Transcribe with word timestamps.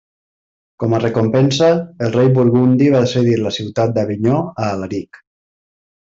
Com 0.83 0.93
a 0.97 1.01
recompensa, 1.01 1.67
el 2.07 2.15
rei 2.15 2.31
burgundi 2.37 2.87
va 2.97 3.01
cedir 3.15 3.35
la 3.41 3.51
ciutat 3.61 3.93
d'Avinyó 3.99 4.39
a 4.47 4.71
Alaric. 4.77 5.21